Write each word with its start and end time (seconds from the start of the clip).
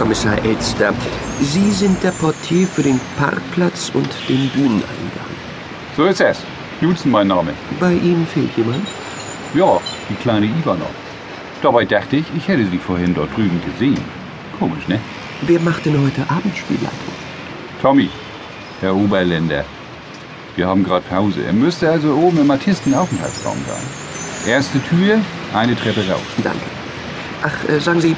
Kommissar 0.00 0.42
Elster. 0.46 0.94
Sie 1.42 1.70
sind 1.72 2.02
der 2.02 2.12
Portier 2.12 2.66
für 2.66 2.82
den 2.82 2.98
Parkplatz 3.18 3.90
und 3.92 4.08
den 4.30 4.48
Bühneneingang. 4.48 5.30
So 5.94 6.06
ist 6.06 6.22
es. 6.22 6.38
Knudsen 6.78 7.10
mein 7.10 7.28
Name. 7.28 7.52
Bei 7.78 7.92
Ihnen 7.92 8.26
fehlt 8.26 8.56
jemand? 8.56 8.86
Ja, 9.52 9.78
die 10.08 10.14
kleine 10.14 10.46
Ivanov. 10.46 10.88
Dabei 11.60 11.84
dachte 11.84 12.16
ich, 12.16 12.24
ich 12.34 12.48
hätte 12.48 12.64
sie 12.70 12.78
vorhin 12.78 13.14
dort 13.14 13.36
drüben 13.36 13.60
gesehen. 13.60 14.00
Komisch, 14.58 14.88
ne? 14.88 14.98
Wer 15.42 15.60
macht 15.60 15.84
denn 15.84 16.00
heute 16.00 16.22
Abendspielleitung? 16.30 17.14
Tommy, 17.82 18.08
Herr 18.80 18.96
Oberländer. 18.96 19.66
Wir 20.56 20.66
haben 20.66 20.82
gerade 20.82 21.04
Pause. 21.10 21.44
Er 21.44 21.52
müsste 21.52 21.90
also 21.90 22.14
oben 22.14 22.40
im 22.40 22.50
Artistenaufenthaltsraum 22.50 23.58
sein. 23.68 24.50
Erste 24.50 24.80
Tür, 24.84 25.20
eine 25.52 25.76
Treppe 25.76 26.08
rauf. 26.10 26.24
Danke. 26.42 26.64
Ach, 27.42 27.68
äh, 27.68 27.78
sagen 27.78 28.00
Sie, 28.00 28.16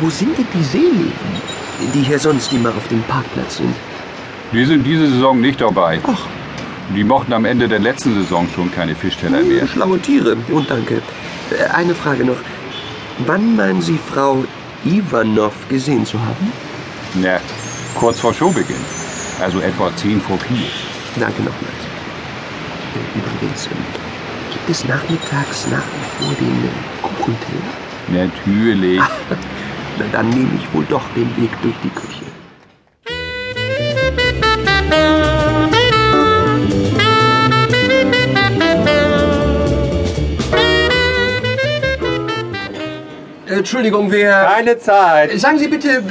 wo 0.00 0.08
sind 0.10 0.36
denn 0.38 0.46
die 0.54 0.64
Seeleben, 0.64 1.12
die 1.94 2.02
hier 2.02 2.18
sonst 2.18 2.52
immer 2.52 2.70
auf 2.70 2.86
dem 2.88 3.02
Parkplatz 3.02 3.58
sind? 3.58 3.74
Die 4.52 4.64
sind 4.64 4.84
diese 4.84 5.06
Saison 5.08 5.40
nicht 5.40 5.60
dabei. 5.60 6.00
Ach, 6.06 6.26
Die 6.94 7.04
mochten 7.04 7.32
am 7.32 7.44
Ende 7.44 7.68
der 7.68 7.78
letzten 7.78 8.14
Saison 8.14 8.46
schon 8.54 8.70
keine 8.70 8.94
Fischteller 8.94 9.40
mehr. 9.42 9.66
schlaue 9.66 9.98
Tiere. 10.00 10.36
Und 10.50 10.68
danke. 10.70 10.96
Äh, 11.50 11.64
Eine 11.72 11.94
Frage 11.94 12.24
noch. 12.24 12.36
Wann 13.26 13.56
meinen 13.56 13.80
Sie 13.80 13.98
Frau 14.12 14.44
Ivanov 14.84 15.52
gesehen 15.68 16.04
zu 16.04 16.18
haben? 16.20 16.52
Na, 17.14 17.38
kurz 17.94 18.20
vor 18.20 18.34
Showbeginn. 18.34 18.76
Also 19.40 19.60
etwa 19.60 19.94
10 19.96 20.20
vor 20.20 20.38
4. 20.38 20.56
Danke 21.16 21.42
nochmals. 21.42 21.82
Übrigens, 23.14 23.66
ähm, 23.66 23.72
gibt 24.50 24.68
es 24.70 24.84
nachmittags 24.86 25.66
nach 25.70 25.78
wie 25.78 26.24
vor 26.24 26.34
den 26.38 26.68
Kuchenteller? 27.02 28.26
Natürlich. 28.26 29.00
Na, 30.02 30.08
dann 30.10 30.30
nehme 30.30 30.50
ich 30.56 30.74
wohl 30.74 30.84
doch 30.88 31.02
den 31.14 31.28
Weg 31.36 31.50
durch 31.62 31.74
die 31.82 31.90
Küche. 31.90 32.24
Entschuldigung, 43.46 44.10
wer... 44.10 44.46
Keine 44.46 44.78
Zeit. 44.78 45.38
Sagen 45.38 45.58
Sie 45.58 45.68
bitte... 45.68 46.02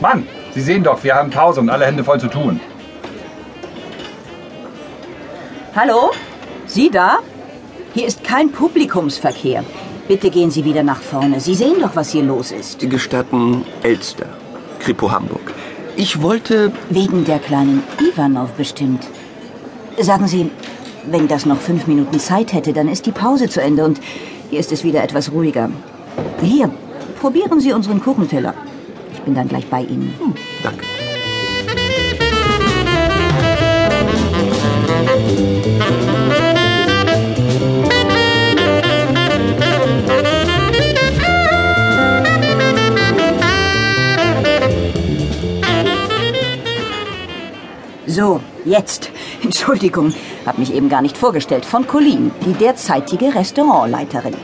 Mann, 0.00 0.26
Sie 0.52 0.60
sehen 0.60 0.84
doch, 0.84 1.02
wir 1.02 1.14
haben 1.14 1.30
Pause 1.30 1.60
und 1.60 1.70
alle 1.70 1.86
Hände 1.86 2.04
voll 2.04 2.20
zu 2.20 2.28
tun. 2.28 2.60
Hallo? 5.74 6.10
Sie 6.66 6.90
da? 6.90 7.18
Hier 7.94 8.06
ist 8.06 8.22
kein 8.22 8.52
Publikumsverkehr. 8.52 9.64
Bitte 10.10 10.28
gehen 10.28 10.50
Sie 10.50 10.64
wieder 10.64 10.82
nach 10.82 11.00
vorne. 11.00 11.38
Sie 11.38 11.54
sehen 11.54 11.76
doch, 11.80 11.94
was 11.94 12.10
hier 12.10 12.24
los 12.24 12.50
ist. 12.50 12.80
Gestatten 12.90 13.64
Elster, 13.84 14.26
Kripo 14.80 15.08
Hamburg. 15.08 15.54
Ich 15.94 16.20
wollte... 16.20 16.72
Wegen 16.88 17.24
der 17.24 17.38
kleinen 17.38 17.84
Ivanov 18.00 18.50
bestimmt. 18.54 19.06
Sagen 20.00 20.26
Sie, 20.26 20.50
wenn 21.08 21.28
das 21.28 21.46
noch 21.46 21.58
fünf 21.58 21.86
Minuten 21.86 22.18
Zeit 22.18 22.52
hätte, 22.52 22.72
dann 22.72 22.88
ist 22.88 23.06
die 23.06 23.12
Pause 23.12 23.48
zu 23.48 23.62
Ende 23.62 23.84
und 23.84 24.00
hier 24.50 24.58
ist 24.58 24.72
es 24.72 24.82
wieder 24.82 25.04
etwas 25.04 25.30
ruhiger. 25.30 25.70
Hier, 26.42 26.72
probieren 27.20 27.60
Sie 27.60 27.72
unseren 27.72 28.02
Kuchenteller. 28.02 28.54
Ich 29.12 29.20
bin 29.20 29.36
dann 29.36 29.46
gleich 29.46 29.66
bei 29.66 29.82
Ihnen. 29.82 30.12
Hm, 30.18 30.34
jetzt. 48.64 49.10
Entschuldigung, 49.42 50.14
hab 50.46 50.58
mich 50.58 50.72
eben 50.74 50.88
gar 50.88 51.02
nicht 51.02 51.16
vorgestellt. 51.16 51.64
Von 51.64 51.86
Colleen, 51.86 52.30
die 52.46 52.52
derzeitige 52.52 53.34
Restaurantleiterin. 53.34 54.34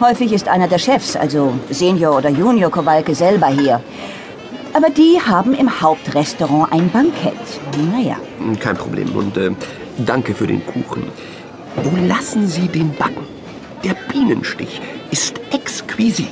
Häufig 0.00 0.32
ist 0.32 0.48
einer 0.48 0.68
der 0.68 0.78
Chefs, 0.78 1.16
also 1.16 1.52
Senior 1.68 2.16
oder 2.16 2.30
Junior 2.30 2.70
Kowalke, 2.70 3.14
selber 3.14 3.48
hier. 3.48 3.82
Aber 4.72 4.88
die 4.88 5.20
haben 5.20 5.52
im 5.52 5.80
Hauptrestaurant 5.80 6.72
ein 6.72 6.90
Bankett. 6.90 7.34
Naja, 7.92 8.16
Kein 8.60 8.76
Problem. 8.76 9.14
Und 9.14 9.36
äh, 9.36 9.50
danke 9.98 10.34
für 10.34 10.46
den 10.46 10.64
Kuchen. 10.64 11.04
Wo 11.82 12.06
lassen 12.06 12.46
Sie 12.46 12.68
den 12.68 12.94
backen? 12.96 13.26
Der 13.84 13.94
Bienenstich 14.12 14.80
ist 15.10 15.40
exquisit. 15.52 16.28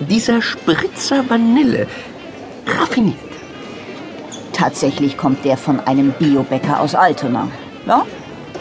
Dieser 0.00 0.42
Spritzer 0.42 1.28
Vanille, 1.28 1.86
raffiniert. 2.66 3.31
Tatsächlich 4.62 5.16
kommt 5.16 5.44
der 5.44 5.56
von 5.56 5.80
einem 5.80 6.12
Biobäcker 6.12 6.78
aus 6.80 6.94
Altona. 6.94 7.48
Ja, 7.84 8.06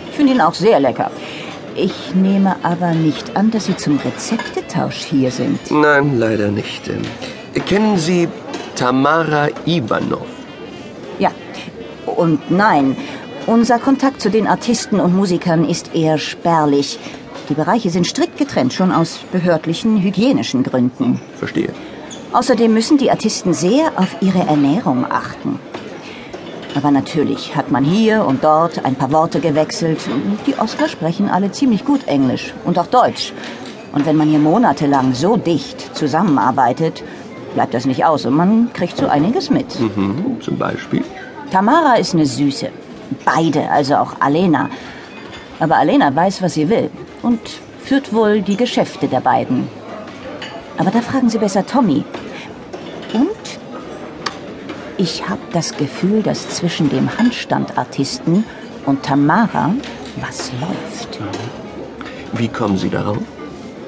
ich 0.10 0.16
finde 0.16 0.34
ihn 0.34 0.42
auch 0.42 0.56
sehr 0.56 0.80
lecker. 0.80 1.12
Ich 1.76 2.16
nehme 2.16 2.56
aber 2.64 2.94
nicht 2.94 3.38
an, 3.38 3.52
dass 3.52 3.68
Sie 3.68 3.78
zum 3.78 4.00
Rezeptetausch 4.00 4.96
hier 4.96 5.30
sind. 5.30 5.60
Nein, 5.70 6.18
leider 6.18 6.50
nicht. 6.50 6.90
Kennen 7.68 7.98
Sie 7.98 8.28
Tamara 8.76 9.50
Ivanov? 9.66 10.26
Ja, 11.20 11.30
und 12.08 12.50
nein, 12.50 12.98
unser 13.46 13.78
Kontakt 13.78 14.22
zu 14.22 14.32
den 14.32 14.48
Artisten 14.48 15.00
und 15.00 15.16
Musikern 15.16 15.70
ist 15.70 15.94
eher 15.94 16.18
spärlich. 16.18 16.98
Die 17.50 17.54
Bereiche 17.54 17.92
sind 17.92 18.08
strikt 18.08 18.40
getrennt, 18.40 18.74
schon 18.74 18.92
aus 18.92 19.20
behördlichen, 19.32 20.02
hygienischen 20.02 20.64
Gründen. 20.64 21.22
Verstehe. 21.38 21.70
Außerdem 22.34 22.74
müssen 22.74 22.98
die 22.98 23.12
Artisten 23.12 23.54
sehr 23.54 23.92
auf 23.98 24.16
ihre 24.22 24.48
Ernährung 24.48 25.06
achten. 25.10 25.60
Aber 26.76 26.92
natürlich 26.92 27.56
hat 27.56 27.70
man 27.70 27.84
hier 27.84 28.26
und 28.26 28.44
dort 28.44 28.86
ein 28.86 28.96
paar 28.96 29.12
Worte 29.12 29.40
gewechselt. 29.40 30.00
Die 30.48 30.58
Oscar 30.58 30.88
sprechen 30.88 31.30
alle 31.30 31.52
ziemlich 31.52 31.84
gut 31.84 32.08
Englisch 32.08 32.54
und 32.66 32.80
auch 32.80 32.88
Deutsch. 32.88 33.34
Und 33.92 34.06
wenn 34.06 34.16
man 34.16 34.30
hier 34.30 34.40
monatelang 34.40 35.14
so 35.14 35.36
dicht 35.36 35.96
zusammenarbeitet, 35.96 37.04
bleibt 37.54 37.74
das 37.74 37.86
nicht 37.86 38.06
aus 38.06 38.26
und 38.26 38.36
man 38.36 38.72
kriegt 38.72 38.98
so 38.98 39.08
einiges 39.08 39.50
mit. 39.50 39.78
Mhm, 39.80 40.38
zum 40.42 40.58
Beispiel? 40.58 41.04
Tamara 41.52 41.96
ist 41.96 42.14
eine 42.14 42.26
Süße. 42.26 42.70
Beide, 43.26 43.70
also 43.70 43.96
auch 43.96 44.14
Alena. 44.22 44.70
Aber 45.60 45.76
Alena 45.76 46.16
weiß, 46.16 46.42
was 46.42 46.54
sie 46.54 46.70
will 46.70 46.90
und 47.22 47.42
führt 47.84 48.14
wohl 48.14 48.42
die 48.42 48.56
Geschäfte 48.56 49.08
der 49.08 49.20
beiden. 49.20 49.68
Aber 50.78 50.92
da 50.92 51.02
fragen 51.02 51.30
Sie 51.30 51.38
besser 51.38 51.66
Tommy. 51.66 52.04
Und 53.14 53.41
ich 55.02 55.28
habe 55.28 55.42
das 55.52 55.76
Gefühl, 55.76 56.22
dass 56.22 56.48
zwischen 56.50 56.90
dem 56.90 57.18
Handstandartisten 57.18 58.44
und 58.86 59.02
Tamara 59.02 59.74
was 60.18 60.52
läuft. 60.62 61.20
Wie 62.34 62.48
kommen 62.48 62.78
Sie 62.78 62.90
darauf? 62.90 63.18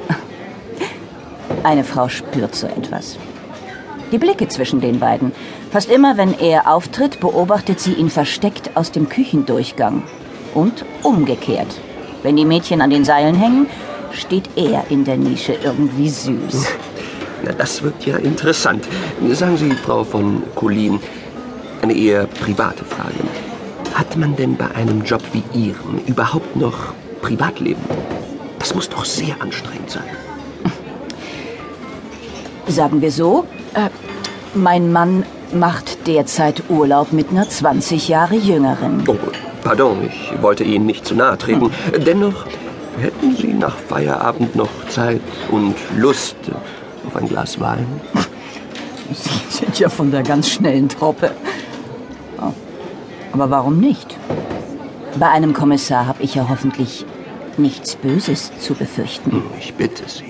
Eine 1.63 1.84
Frau 1.84 2.09
spürt 2.09 2.56
so 2.56 2.66
etwas. 2.66 3.18
Die 4.12 4.18
Blicke 4.18 4.47
zwischen 4.47 4.81
den 4.81 5.00
beiden. 5.00 5.31
Fast 5.72 5.91
immer, 5.91 6.18
wenn 6.18 6.38
er 6.40 6.72
auftritt, 6.72 7.19
beobachtet 7.19 7.79
sie 7.79 7.94
ihn 7.94 8.09
versteckt 8.09 8.75
aus 8.75 8.91
dem 8.91 9.07
Küchendurchgang. 9.07 10.03
Und 10.56 10.85
umgekehrt. 11.03 11.79
Wenn 12.23 12.35
die 12.35 12.46
Mädchen 12.46 12.81
an 12.81 12.90
den 12.90 13.06
Seilen 13.06 13.35
hängen, 13.35 13.68
steht 14.12 14.50
er 14.56 14.85
in 14.90 15.03
der 15.03 15.18
Nische 15.18 15.53
irgendwie 15.63 16.09
süß. 16.09 16.68
Na, 17.44 17.52
das 17.52 17.84
wird 17.84 18.06
ja 18.06 18.18
interessant. 18.18 18.88
Sagen 19.31 19.58
Sie, 19.58 19.72
Frau 19.72 20.04
von 20.04 20.44
Colin, 20.56 21.00
eine 21.81 21.94
eher 21.94 22.26
private 22.26 22.86
Frage. 22.86 23.16
Hat 23.94 24.16
man 24.16 24.36
denn 24.36 24.56
bei 24.56 24.72
einem 24.74 25.04
Job 25.04 25.22
wie 25.34 25.44
Ihrem 25.53 26.00
überhaupt 26.08 26.56
noch 26.56 26.94
Privatleben? 27.22 27.84
Das 28.59 28.74
muss 28.74 28.90
doch 28.90 29.03
sehr 29.03 29.41
anstrengend 29.41 29.90
sein. 29.90 30.06
Sagen 32.67 33.02
wir 33.02 33.12
so, 33.12 33.46
äh, 33.73 33.90
mein 34.53 34.94
Mann 34.94 35.26
macht 35.53 36.08
derzeit 36.08 36.64
Urlaub 36.70 37.12
mit 37.12 37.29
einer 37.29 37.50
20 37.50 38.08
Jahre 38.08 38.35
jüngeren. 38.35 39.03
Oh, 39.06 39.17
pardon, 39.64 40.08
ich 40.08 40.41
wollte 40.41 40.64
Ihnen 40.64 40.85
nicht 40.85 41.06
zu 41.06 41.14
nahe 41.14 41.38
treten. 41.38 41.72
Dennoch, 42.06 42.46
hätten 43.00 43.35
Sie 43.35 43.53
nach 43.53 43.76
Feierabend 43.76 44.56
noch 44.56 44.70
Zeit 44.90 45.22
und 45.52 45.76
Lust 45.97 46.38
auf 47.08 47.16
ein 47.16 47.28
Glas 47.28 47.59
Wein? 47.59 47.85
Sie 49.11 49.29
sind 49.58 49.79
ja 49.79 49.90
von 49.90 50.11
der 50.11 50.23
ganz 50.23 50.50
schnellen 50.50 50.90
Truppe. 50.90 51.32
Oh. 52.40 52.52
Aber 53.34 53.50
warum 53.50 53.79
nicht? 53.79 54.17
Bei 55.20 55.29
einem 55.29 55.53
Kommissar 55.53 56.08
habe 56.08 56.23
ich 56.23 56.35
ja 56.35 56.47
hoffentlich 56.50 57.05
nichts 57.58 57.96
Böses 57.96 58.52
zu 58.59 58.73
befürchten. 58.73 59.32
Hm, 59.32 59.44
Ich 59.59 59.73
bitte 59.76 60.03
Sie. 60.08 60.26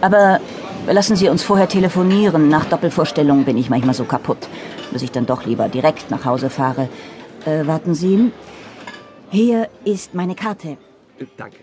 Aber 0.00 0.40
lassen 0.86 1.16
Sie 1.16 1.28
uns 1.28 1.42
vorher 1.42 1.68
telefonieren. 1.68 2.48
Nach 2.48 2.64
Doppelvorstellungen 2.66 3.44
bin 3.44 3.58
ich 3.58 3.68
manchmal 3.70 3.94
so 3.94 4.04
kaputt, 4.04 4.48
dass 4.92 5.02
ich 5.02 5.10
dann 5.10 5.26
doch 5.26 5.44
lieber 5.44 5.68
direkt 5.68 6.10
nach 6.10 6.24
Hause 6.24 6.50
fahre. 6.50 6.88
Äh, 7.46 7.66
warten 7.66 7.94
Sie. 7.94 8.30
Hier 9.30 9.68
ist 9.84 10.14
meine 10.14 10.34
Karte. 10.34 10.76
Äh, 11.18 11.24
Danke. 11.36 11.58